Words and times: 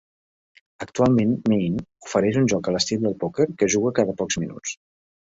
Actualment 0.85 1.35
Maine 1.53 1.77
ofereix 2.07 2.39
un 2.41 2.49
joc 2.53 2.71
a 2.71 2.73
l'estil 2.77 3.05
del 3.05 3.15
pòquer 3.25 3.47
que 3.53 3.69
es 3.69 3.73
juga 3.75 3.93
cada 4.01 4.17
pocs 4.23 4.39
minuts. 4.47 4.73